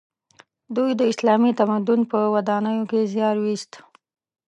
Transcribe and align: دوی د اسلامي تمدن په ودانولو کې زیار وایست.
دوی 0.75 0.91
د 0.99 1.01
اسلامي 1.11 1.51
تمدن 1.59 1.99
په 2.11 2.17
ودانولو 2.35 2.83
کې 2.91 3.09
زیار 3.13 3.35
وایست. 3.39 3.71